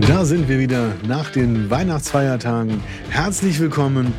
[0.00, 2.80] Da sind wir wieder nach den Weihnachtsfeiertagen.
[3.10, 4.14] Herzlich willkommen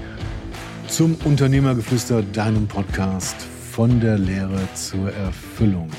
[0.88, 3.36] zum Unternehmergeflüster, deinem Podcast
[3.72, 5.90] von der Lehre zur Erfüllung.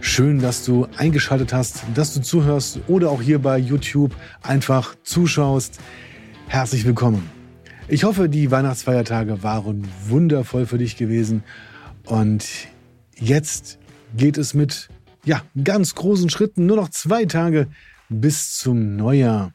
[0.00, 5.80] Schön, dass du eingeschaltet hast, dass du zuhörst oder auch hier bei YouTube einfach zuschaust.
[6.46, 7.28] Herzlich willkommen.
[7.88, 11.42] Ich hoffe, die Weihnachtsfeiertage waren wundervoll für dich gewesen
[12.06, 12.46] und
[13.16, 13.78] jetzt
[14.16, 14.88] geht es mit
[15.24, 17.66] ja, ganz großen Schritten nur noch zwei Tage
[18.20, 19.54] bis zum Neujahr.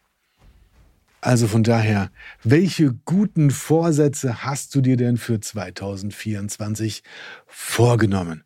[1.21, 2.11] Also von daher,
[2.43, 7.03] welche guten Vorsätze hast du dir denn für 2024
[7.45, 8.43] vorgenommen?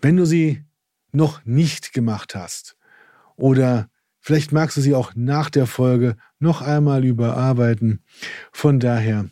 [0.00, 0.64] Wenn du sie
[1.12, 2.76] noch nicht gemacht hast
[3.36, 3.88] oder
[4.20, 8.02] vielleicht magst du sie auch nach der Folge noch einmal überarbeiten.
[8.52, 9.30] Von daher,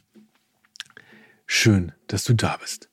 [1.47, 2.89] schön, dass du da bist.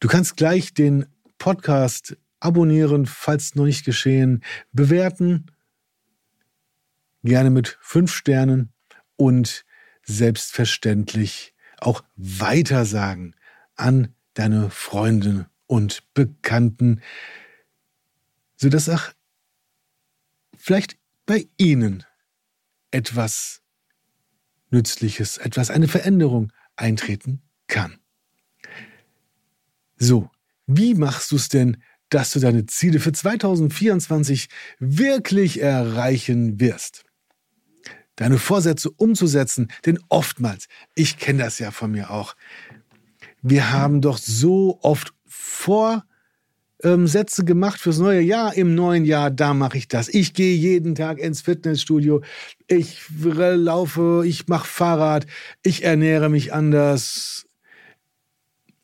[0.00, 1.06] Du kannst gleich den
[1.38, 5.46] Podcast abonnieren, falls noch nicht geschehen, bewerten
[7.22, 8.72] gerne mit fünf Sternen
[9.16, 9.64] und
[10.04, 13.36] selbstverständlich auch weitersagen
[13.76, 17.02] an deine Freunde und Bekannten,
[18.56, 19.12] sodass auch
[20.56, 22.04] vielleicht bei ihnen
[22.90, 23.62] etwas
[24.70, 27.98] Nützliches, etwas, eine Veränderung eintreten kann.
[29.96, 30.30] So,
[30.66, 37.04] wie machst du es denn, dass du deine Ziele für 2024 wirklich erreichen wirst?
[38.18, 39.68] Deine Vorsätze umzusetzen.
[39.86, 42.34] Denn oftmals, ich kenne das ja von mir auch,
[43.40, 46.02] wir haben doch so oft Vorsätze
[46.82, 48.54] ähm, gemacht fürs neue Jahr.
[48.54, 50.08] Im neuen Jahr, da mache ich das.
[50.08, 52.22] Ich gehe jeden Tag ins Fitnessstudio.
[52.66, 55.26] Ich laufe, ich mache Fahrrad.
[55.62, 57.46] Ich ernähre mich anders.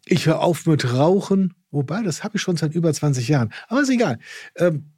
[0.07, 1.55] Ich höre auf mit Rauchen.
[1.73, 3.53] Wobei, das habe ich schon seit über 20 Jahren.
[3.67, 4.21] Aber ist egal.
[4.57, 4.94] Ähm,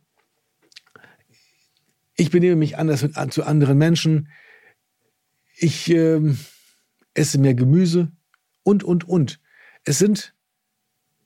[2.17, 4.29] ich benehme mich anders mit, zu anderen Menschen.
[5.57, 6.21] Ich äh,
[7.15, 8.11] esse mehr Gemüse
[8.63, 9.41] und, und, und.
[9.85, 10.35] Es sind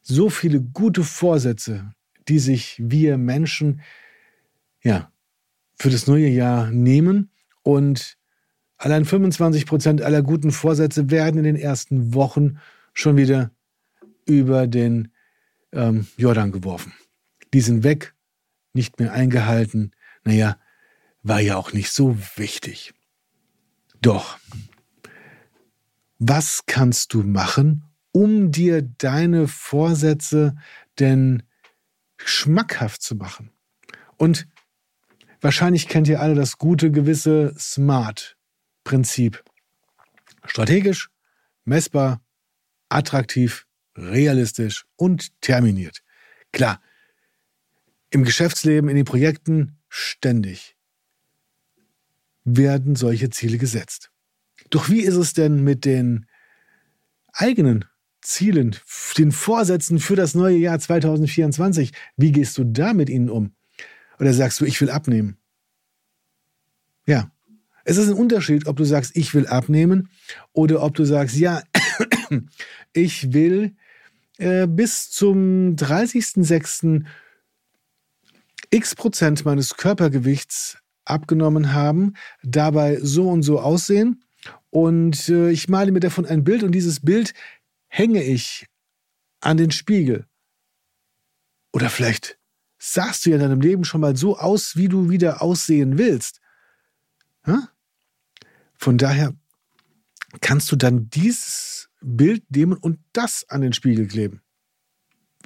[0.03, 1.95] so viele gute Vorsätze,
[2.29, 3.81] die sich wir Menschen
[4.83, 5.13] ja,
[5.79, 7.31] für das neue Jahr nehmen.
[7.63, 8.19] Und
[8.77, 12.59] allein 25 Prozent aller guten Vorsätze werden in den ersten Wochen
[12.93, 13.51] schon wieder
[14.27, 15.13] über den
[15.73, 16.93] ähm, Jordan geworfen.
[17.53, 18.15] Die sind weg,
[18.73, 19.93] nicht mehr eingehalten.
[20.25, 20.57] Naja,
[21.23, 22.93] war ja auch nicht so wichtig.
[24.01, 24.39] Doch,
[26.19, 30.57] was kannst du machen, um dir deine Vorsätze
[30.99, 31.43] denn
[32.17, 33.51] schmackhaft zu machen?
[34.17, 34.47] Und
[35.41, 39.43] wahrscheinlich kennt ihr alle das gute, gewisse SMART-Prinzip.
[40.45, 41.11] Strategisch,
[41.65, 42.23] messbar,
[42.89, 43.67] attraktiv,
[43.97, 46.03] realistisch und terminiert.
[46.53, 46.81] Klar,
[48.11, 50.77] im Geschäftsleben, in den Projekten ständig
[52.57, 54.11] werden solche Ziele gesetzt.
[54.71, 56.27] Doch wie ist es denn mit den
[57.33, 57.85] eigenen
[58.23, 58.77] Zielen,
[59.17, 61.93] den Vorsätzen für das neue Jahr 2024?
[62.17, 63.55] Wie gehst du da mit ihnen um?
[64.19, 65.39] Oder sagst du, ich will abnehmen?
[67.07, 67.31] Ja,
[67.85, 70.11] es ist ein Unterschied, ob du sagst, ich will abnehmen
[70.53, 71.63] oder ob du sagst, ja,
[72.93, 73.75] ich will
[74.39, 77.05] äh, bis zum 30.06.
[78.71, 80.79] x Prozent meines Körpergewichts
[81.11, 84.25] abgenommen haben, dabei so und so aussehen.
[84.71, 87.35] Und äh, ich male mir davon ein Bild und dieses Bild
[87.89, 88.67] hänge ich
[89.41, 90.27] an den Spiegel.
[91.73, 92.39] Oder vielleicht
[92.79, 96.41] sahst du ja in deinem Leben schon mal so aus, wie du wieder aussehen willst.
[97.47, 97.69] Ja?
[98.75, 99.35] Von daher
[100.41, 104.41] kannst du dann dieses Bild nehmen und das an den Spiegel kleben.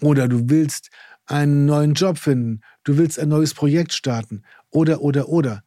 [0.00, 0.90] Oder du willst
[1.26, 4.42] einen neuen Job finden, du willst ein neues Projekt starten
[4.74, 5.64] oder, oder, oder.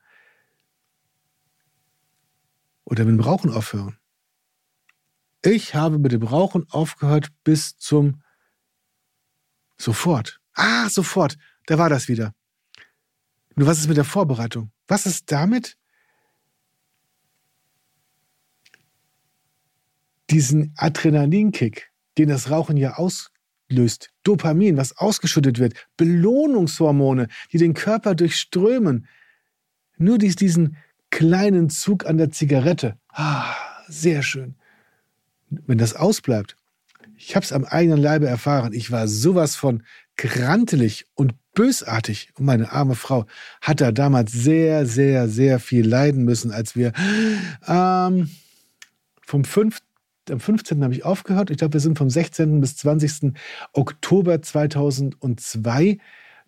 [2.84, 3.98] Oder mit dem Rauchen aufhören.
[5.42, 8.22] Ich habe mit dem Rauchen aufgehört bis zum
[9.78, 10.42] sofort.
[10.54, 11.38] Ah, sofort.
[11.68, 12.34] Da war das wieder.
[13.56, 14.72] Nur was ist mit der Vorbereitung?
[14.88, 15.78] Was ist damit?
[20.30, 23.32] Diesen Adrenalinkick, den das Rauchen ja aus,
[23.70, 24.12] löst.
[24.24, 25.74] Dopamin, was ausgeschüttet wird.
[25.98, 29.08] Belohnungshormone, die den Körper durchströmen.
[29.98, 30.78] Nur dies, diesen
[31.10, 32.98] kleinen Zug an der Zigarette.
[33.10, 33.54] Ah,
[33.88, 34.56] sehr schön.
[35.50, 36.56] Wenn das ausbleibt,
[37.16, 39.84] ich habe es am eigenen Leibe erfahren, ich war sowas von
[40.18, 42.30] grantelig und bösartig.
[42.36, 43.26] Und meine arme Frau
[43.62, 46.94] hat da damals sehr, sehr, sehr viel leiden müssen, als wir
[47.68, 48.30] ähm,
[49.26, 49.80] vom 5
[50.32, 50.84] am 15.
[50.84, 51.50] habe ich aufgehört.
[51.50, 52.60] Ich glaube, wir sind vom 16.
[52.62, 53.34] bis 20.
[53.74, 55.98] Oktober 2002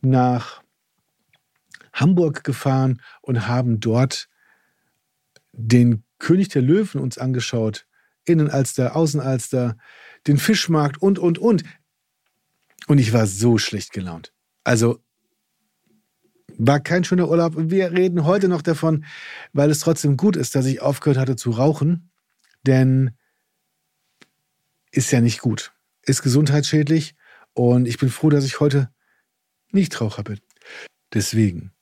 [0.02, 0.62] nach
[1.94, 4.30] Hamburg gefahren und haben dort
[5.52, 7.86] den König der Löwen uns angeschaut.
[8.26, 9.78] Innenalster, Außenalster,
[10.28, 11.64] den Fischmarkt und, und, und.
[12.88, 14.34] Und ich war so schlecht gelaunt.
[14.64, 15.00] Also
[16.58, 17.54] war kein schöner Urlaub.
[17.56, 19.06] Wir reden heute noch davon,
[19.54, 22.12] weil es trotzdem gut ist, dass ich aufgehört hatte zu rauchen.
[22.64, 23.12] Denn
[24.92, 25.74] ist ja nicht gut.
[26.04, 27.16] Ist gesundheitsschädlich.
[27.54, 28.90] Und ich bin froh, dass ich heute
[29.72, 30.40] nicht Raucher bin.
[31.14, 31.74] Deswegen,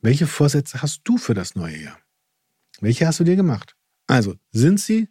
[0.00, 1.98] welche Vorsätze hast du für das neue Jahr?
[2.80, 3.76] Welche hast du dir gemacht?
[4.06, 5.08] Also, sind sie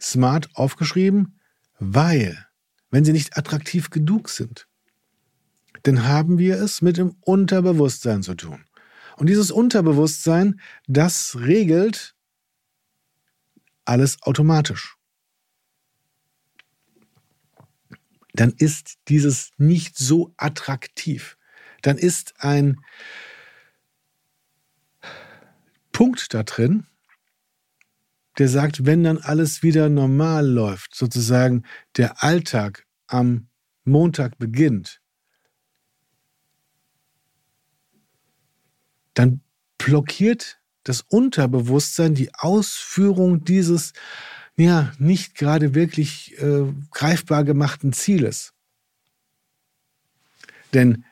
[0.00, 1.40] smart aufgeschrieben?
[1.78, 2.46] Weil,
[2.90, 4.68] wenn sie nicht attraktiv genug sind,
[5.84, 8.64] dann haben wir es mit dem Unterbewusstsein zu tun.
[9.16, 12.14] Und dieses Unterbewusstsein, das regelt
[13.84, 14.97] alles automatisch.
[18.38, 21.36] Dann ist dieses nicht so attraktiv.
[21.82, 22.78] Dann ist ein
[25.90, 26.86] Punkt da drin,
[28.38, 31.64] der sagt, wenn dann alles wieder normal läuft, sozusagen
[31.96, 33.48] der Alltag am
[33.82, 35.02] Montag beginnt,
[39.14, 39.40] dann
[39.78, 43.94] blockiert das Unterbewusstsein die Ausführung dieses
[44.64, 48.52] ja nicht gerade wirklich äh, greifbar gemachten Zieles.
[50.74, 51.04] Denn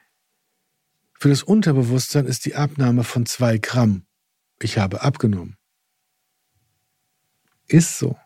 [1.19, 4.04] für das Unterbewusstsein ist die Abnahme von zwei Gramm.
[4.60, 5.56] Ich habe abgenommen.
[7.69, 8.16] Ist so.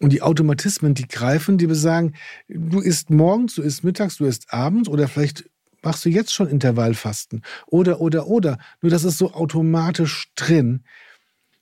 [0.00, 2.14] Und die Automatismen, die greifen, die besagen,
[2.48, 5.48] du isst morgens, du isst mittags, du isst abends oder vielleicht
[5.82, 8.58] machst du jetzt schon Intervallfasten oder, oder, oder.
[8.80, 10.84] Nur das ist so automatisch drin.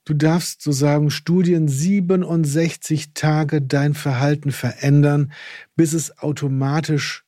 [0.09, 5.33] Du darfst, so sagen Studien, 67 Tage dein Verhalten verändern,
[5.77, 7.25] bis es automatisch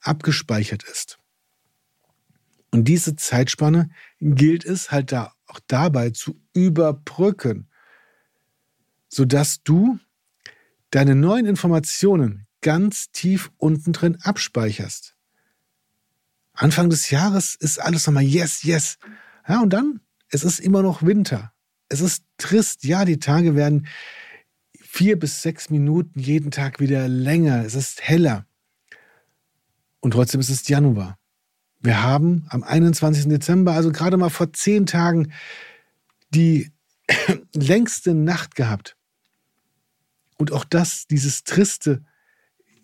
[0.00, 1.18] abgespeichert ist.
[2.70, 3.90] Und diese Zeitspanne
[4.20, 7.68] gilt es halt da auch dabei zu überbrücken
[9.12, 9.98] sodass du
[10.90, 15.14] deine neuen Informationen ganz tief unten drin abspeicherst.
[16.54, 18.98] Anfang des Jahres ist alles nochmal yes, yes.
[19.46, 20.00] Ja, und dann,
[20.30, 21.51] es ist immer noch Winter.
[21.92, 22.84] Es ist trist.
[22.84, 23.86] Ja, die Tage werden
[24.80, 27.64] vier bis sechs Minuten jeden Tag wieder länger.
[27.64, 28.46] Es ist heller.
[30.00, 31.18] Und trotzdem ist es Januar.
[31.80, 33.28] Wir haben am 21.
[33.28, 35.32] Dezember, also gerade mal vor zehn Tagen,
[36.30, 36.72] die
[37.54, 38.96] längste Nacht gehabt.
[40.38, 42.02] Und auch das, dieses Triste,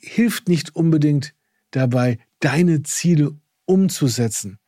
[0.01, 1.35] hilft nicht unbedingt
[1.71, 4.59] dabei, deine Ziele umzusetzen.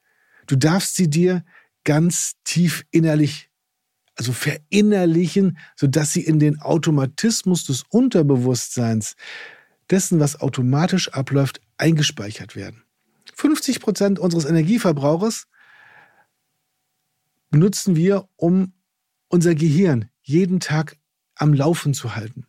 [0.46, 1.44] Du darfst sie dir
[1.84, 3.50] ganz tief innerlich,
[4.20, 9.17] also verinnerlichen, sodass sie in den Automatismus des Unterbewusstseins,
[9.88, 12.82] dessen, was automatisch abläuft, eingespeichert werden.
[13.34, 15.46] 50 Prozent unseres Energieverbrauches
[17.50, 18.75] benutzen wir, um
[19.28, 20.99] unser Gehirn jeden Tag
[21.34, 22.46] am Laufen zu halten.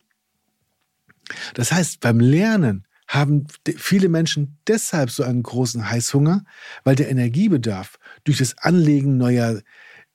[1.54, 3.48] Das heißt, beim Lernen haben
[3.78, 6.44] viele Menschen deshalb so einen großen Heißhunger,
[6.84, 9.62] weil der Energiebedarf durch das Anlegen neuer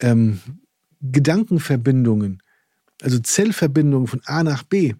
[0.00, 0.42] ähm,
[1.00, 2.42] Gedankenverbindungen,
[3.02, 4.94] also Zellverbindungen von A nach B,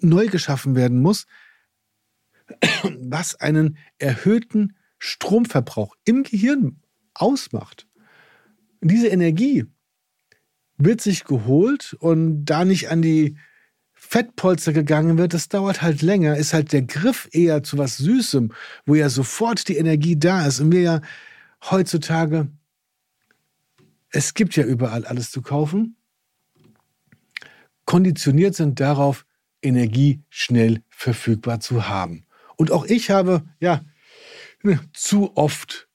[0.00, 1.26] neu geschaffen werden muss,
[3.00, 6.80] was einen erhöhten Stromverbrauch im Gehirn
[7.14, 7.86] ausmacht.
[8.80, 9.64] diese Energie
[10.76, 13.36] wird sich geholt und da nicht an die
[13.92, 18.52] Fettpolster gegangen wird, das dauert halt länger, ist halt der Griff eher zu was Süßem,
[18.84, 20.60] wo ja sofort die Energie da ist.
[20.60, 21.00] Und wir ja
[21.70, 22.48] heutzutage,
[24.14, 25.96] es gibt ja überall alles zu kaufen,
[27.84, 29.26] konditioniert sind darauf,
[29.60, 32.24] Energie schnell verfügbar zu haben.
[32.56, 33.84] Und auch ich habe, ja,
[34.92, 35.88] zu oft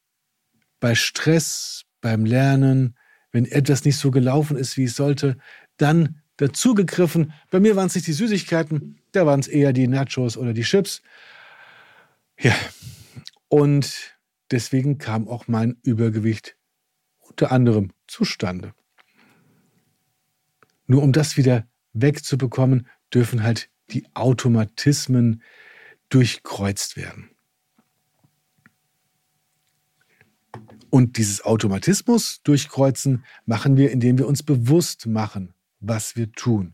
[0.81, 2.97] bei Stress, beim Lernen,
[3.31, 5.37] wenn etwas nicht so gelaufen ist, wie es sollte,
[5.77, 7.31] dann dazugegriffen.
[7.51, 10.63] Bei mir waren es nicht die Süßigkeiten, da waren es eher die Nachos oder die
[10.63, 11.01] Chips.
[12.37, 12.55] Ja,
[13.47, 14.17] und
[14.51, 16.58] deswegen kam auch mein Übergewicht
[17.39, 18.73] unter anderem zustande.
[20.87, 25.41] Nur um das wieder wegzubekommen, dürfen halt die Automatismen
[26.09, 27.29] durchkreuzt werden.
[30.89, 36.73] Und dieses Automatismus durchkreuzen machen wir, indem wir uns bewusst machen, was wir tun.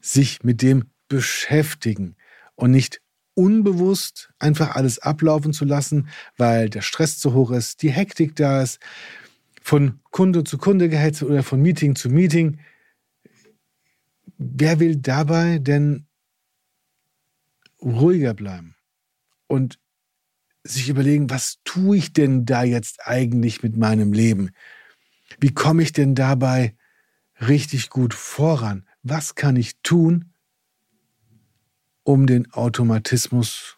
[0.00, 2.16] Sich mit dem beschäftigen
[2.54, 3.02] und nicht
[3.34, 6.08] unbewusst einfach alles ablaufen zu lassen,
[6.38, 8.78] weil der Stress zu hoch ist, die Hektik da ist,
[9.68, 12.58] von Kunde zu Kunde gehetzt oder von Meeting zu Meeting.
[14.38, 16.06] Wer will dabei denn
[17.82, 18.76] ruhiger bleiben
[19.46, 19.78] und
[20.64, 24.52] sich überlegen, was tue ich denn da jetzt eigentlich mit meinem Leben?
[25.38, 26.74] Wie komme ich denn dabei
[27.38, 28.86] richtig gut voran?
[29.02, 30.32] Was kann ich tun,
[32.04, 33.76] um den Automatismus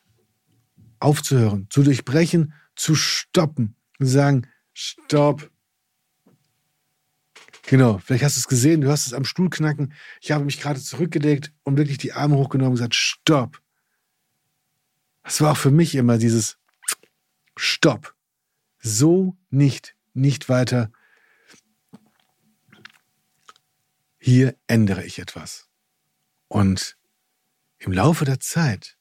[1.01, 5.51] aufzuhören, zu durchbrechen, zu stoppen und sagen, stopp.
[7.71, 9.95] Genau, vielleicht hast du es gesehen, du hast es am Stuhl knacken.
[10.21, 13.63] Ich habe mich gerade zurückgelegt und wirklich die Arme hochgenommen und gesagt, stopp.
[15.23, 16.59] Das war auch für mich immer dieses
[17.57, 18.17] Stopp.
[18.81, 20.91] So nicht, nicht weiter.
[24.19, 25.69] Hier ändere ich etwas.
[26.49, 26.97] Und
[27.79, 28.99] im Laufe der Zeit,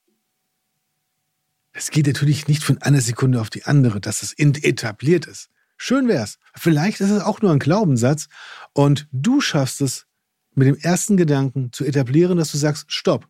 [1.72, 5.50] es geht natürlich nicht von einer Sekunde auf die andere, dass es etabliert ist.
[5.82, 6.40] Schön wär's.
[6.56, 8.28] Vielleicht ist es auch nur ein Glaubenssatz
[8.74, 10.08] und du schaffst es
[10.54, 13.30] mit dem ersten Gedanken zu etablieren, dass du sagst, stopp.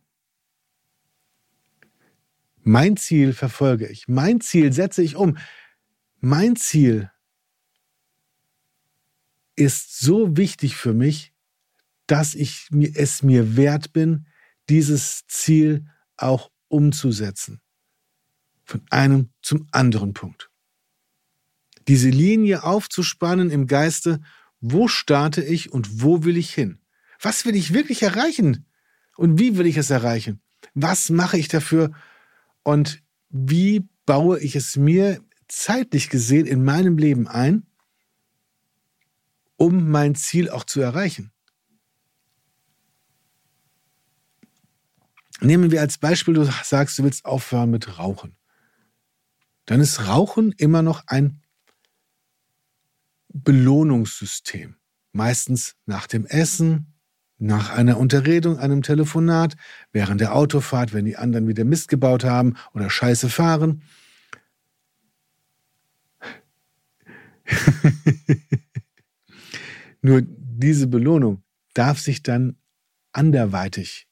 [2.63, 4.07] Mein Ziel verfolge ich.
[4.07, 5.37] Mein Ziel setze ich um.
[6.21, 7.11] Mein Ziel
[9.55, 11.33] ist so wichtig für mich,
[12.07, 14.25] dass ich es mir wert bin,
[14.69, 15.85] dieses Ziel
[16.17, 17.61] auch umzusetzen.
[18.63, 20.48] Von einem zum anderen Punkt.
[21.89, 24.21] Diese Linie aufzuspannen im Geiste,
[24.61, 26.77] wo starte ich und wo will ich hin?
[27.19, 28.67] Was will ich wirklich erreichen?
[29.17, 30.39] Und wie will ich es erreichen?
[30.75, 31.91] Was mache ich dafür?
[32.61, 37.65] Und wie baue ich es mir zeitlich gesehen in meinem Leben ein,
[39.57, 41.31] um mein Ziel auch zu erreichen?
[45.41, 48.37] Nehmen wir als Beispiel, du sagst, du willst aufhören mit Rauchen.
[49.65, 51.41] Dann ist Rauchen immer noch ein
[53.29, 54.75] Belohnungssystem.
[55.11, 56.93] Meistens nach dem Essen,
[57.37, 59.55] nach einer Unterredung, einem Telefonat,
[59.91, 63.81] während der Autofahrt, wenn die anderen wieder Mist gebaut haben oder Scheiße fahren.
[70.01, 71.43] Nur diese Belohnung
[71.73, 72.57] darf sich dann
[73.11, 74.07] anderweitig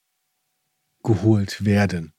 [1.03, 2.13] geholt werden.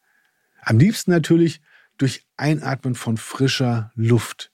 [0.62, 1.60] Am liebsten natürlich
[1.96, 4.52] durch Einatmen von frischer Luft.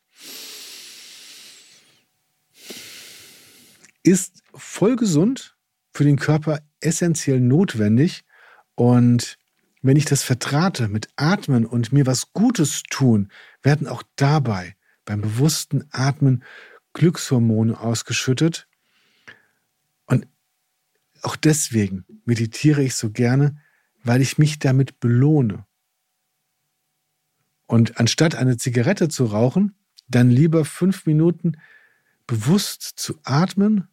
[4.04, 5.56] Ist voll gesund,
[5.92, 8.24] für den Körper essentiell notwendig
[8.76, 9.38] und
[9.82, 13.30] wenn ich das vertrate mit Atmen und mir was Gutes tun,
[13.62, 16.42] werden auch dabei beim bewussten Atmen
[16.94, 18.66] Glückshormone ausgeschüttet.
[20.06, 20.26] Und
[21.20, 23.60] auch deswegen meditiere ich so gerne,
[24.02, 25.66] weil ich mich damit belohne.
[27.66, 29.74] Und anstatt eine Zigarette zu rauchen,
[30.08, 31.58] dann lieber fünf Minuten
[32.26, 33.88] bewusst zu atmen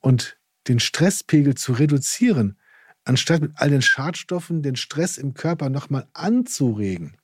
[0.00, 0.38] und
[0.68, 2.58] den Stresspegel zu reduzieren,
[3.04, 7.16] anstatt mit all den Schadstoffen den Stress im Körper nochmal anzuregen.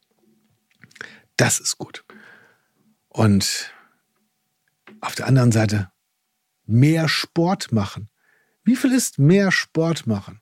[1.37, 2.05] Das ist gut.
[3.09, 3.73] Und
[5.01, 5.91] auf der anderen Seite
[6.65, 8.09] mehr Sport machen.
[8.65, 10.41] Wie viel ist mehr Sport machen?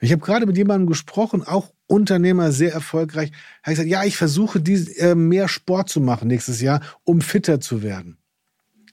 [0.00, 3.32] Ich habe gerade mit jemandem gesprochen, auch Unternehmer, sehr erfolgreich.
[3.62, 7.60] Er hat gesagt, ja, ich versuche äh, mehr Sport zu machen nächstes Jahr, um fitter
[7.60, 8.17] zu werden.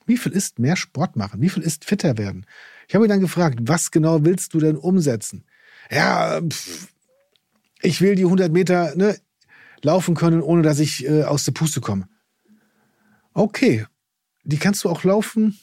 [0.06, 1.42] Wie viel ist mehr Sport machen?
[1.42, 2.46] Wie viel ist fitter werden?
[2.88, 5.46] Ich habe ihn dann gefragt, was genau willst du denn umsetzen?
[5.90, 6.88] Ja, pff,
[7.82, 9.18] ich will die 100 Meter ne,
[9.82, 12.08] laufen können, ohne dass ich äh, aus der Puste komme.
[13.34, 13.86] Okay,
[14.44, 15.60] die kannst du auch laufen,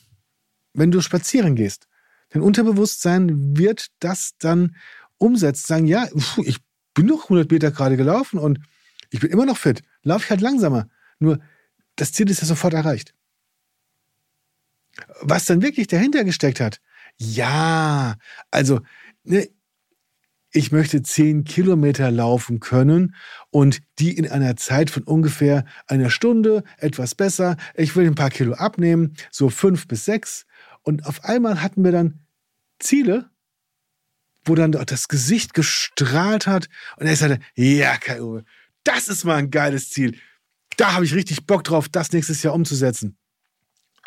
[0.74, 1.88] wenn du spazieren gehst.
[2.30, 4.76] Dein Unterbewusstsein wird das dann
[5.18, 6.08] umsetzt, sagen, ja,
[6.44, 6.58] ich
[6.94, 8.60] bin doch 100 Meter gerade gelaufen und
[9.10, 9.82] ich bin immer noch fit.
[10.02, 10.88] Laufe ich halt langsamer.
[11.18, 11.38] Nur
[11.96, 13.14] das Ziel ist ja sofort erreicht.
[15.20, 16.80] Was dann wirklich dahinter gesteckt hat,
[17.18, 18.16] ja,
[18.50, 18.80] also
[19.24, 19.48] ne,
[20.52, 23.14] ich möchte 10 Kilometer laufen können
[23.50, 27.56] und die in einer Zeit von ungefähr einer Stunde, etwas besser.
[27.74, 30.44] Ich will ein paar Kilo abnehmen, so fünf bis sechs.
[30.82, 32.20] Und auf einmal hatten wir dann
[32.78, 33.30] Ziele,
[34.44, 38.44] wo dann das Gesicht gestrahlt hat und er sagte, ja, Kai Uwe,
[38.84, 40.18] das ist mal ein geiles Ziel.
[40.76, 43.16] Da habe ich richtig Bock drauf, das nächstes Jahr umzusetzen.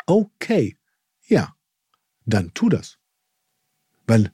[0.06, 0.75] Okay,
[1.26, 1.54] ja,
[2.24, 2.98] dann tu das.
[4.06, 4.32] Weil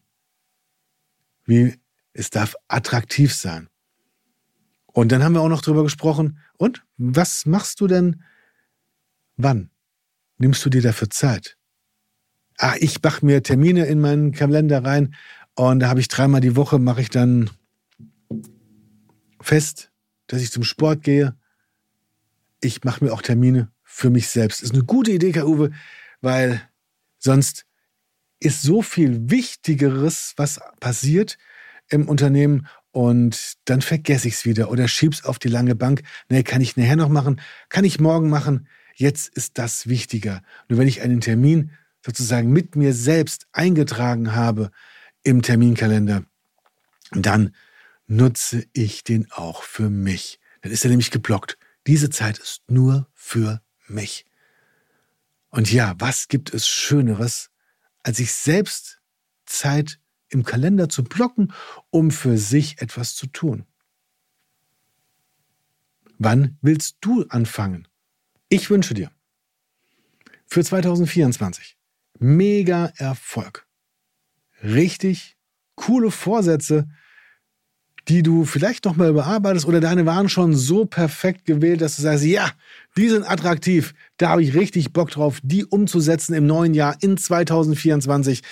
[1.44, 1.78] wie,
[2.12, 3.68] es darf attraktiv sein.
[4.86, 8.22] Und dann haben wir auch noch drüber gesprochen, und was machst du denn
[9.36, 9.70] wann?
[10.38, 11.56] Nimmst du dir dafür Zeit?
[12.58, 15.14] Ah, ich mache mir Termine in meinen Kalender rein,
[15.54, 17.50] und da habe ich dreimal die Woche, mache ich dann
[19.40, 19.90] fest,
[20.26, 21.36] dass ich zum Sport gehe.
[22.60, 24.62] Ich mache mir auch Termine für mich selbst.
[24.62, 25.72] Ist eine gute Idee, Herr Uwe,
[26.20, 26.62] weil
[27.22, 27.64] sonst
[28.40, 31.38] ist so viel Wichtigeres, was passiert
[31.88, 36.02] im Unternehmen und dann vergesse ich es wieder oder schieb's auf die lange Bank.
[36.28, 38.68] Nee, kann ich nachher noch machen, kann ich morgen machen.
[38.94, 40.42] Jetzt ist das wichtiger.
[40.68, 41.70] Nur wenn ich einen Termin
[42.04, 44.70] sozusagen mit mir selbst eingetragen habe
[45.22, 46.24] im Terminkalender,
[47.12, 47.54] dann
[48.06, 50.40] nutze ich den auch für mich.
[50.60, 51.56] Dann ist er nämlich geblockt.
[51.86, 54.26] Diese Zeit ist nur für mich.
[55.52, 57.50] Und ja, was gibt es Schöneres,
[58.02, 59.00] als sich selbst
[59.46, 61.52] Zeit im Kalender zu blocken,
[61.90, 63.66] um für sich etwas zu tun.
[66.18, 67.86] Wann willst du anfangen?
[68.48, 69.10] Ich wünsche dir
[70.46, 71.76] für 2024
[72.18, 73.66] mega Erfolg.
[74.62, 75.36] Richtig
[75.74, 76.88] coole Vorsätze,
[78.08, 82.02] die du vielleicht noch mal überarbeitest oder deine waren schon so perfekt gewählt, dass du
[82.02, 82.50] sagst, ja,
[82.96, 87.16] die sind attraktiv, da habe ich richtig Bock drauf, die umzusetzen im neuen Jahr in
[87.16, 88.42] 2024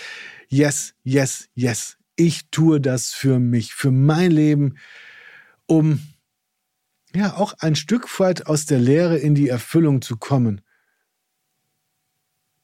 [0.48, 1.96] yes, yes, yes.
[2.16, 4.76] Ich tue das für mich, für mein Leben,
[5.66, 6.00] um
[7.14, 10.60] ja auch ein Stück weit aus der Lehre in die Erfüllung zu kommen.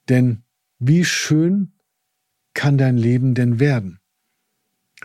[0.09, 0.45] Denn
[0.79, 1.73] wie schön
[2.55, 4.01] kann dein Leben denn werden?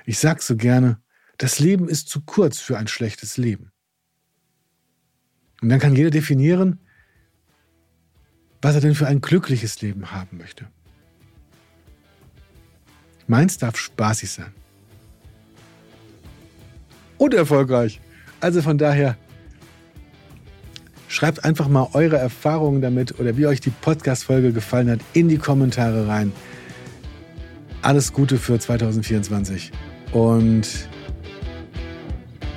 [0.05, 1.01] Ich sag so gerne,
[1.41, 3.71] das Leben ist zu kurz für ein schlechtes Leben.
[5.59, 6.79] Und dann kann jeder definieren,
[8.61, 10.67] was er denn für ein glückliches Leben haben möchte.
[13.25, 14.53] Meins darf spaßig sein.
[17.17, 17.99] Und erfolgreich.
[18.39, 19.17] Also von daher,
[21.07, 25.39] schreibt einfach mal eure Erfahrungen damit oder wie euch die Podcast-Folge gefallen hat in die
[25.39, 26.33] Kommentare rein.
[27.81, 29.71] Alles Gute für 2024
[30.11, 30.87] und